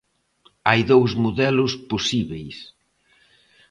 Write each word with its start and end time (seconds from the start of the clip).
Hai 0.67 0.81
dous 0.91 1.11
modelos 1.23 1.71
posíbeis. 1.91 2.57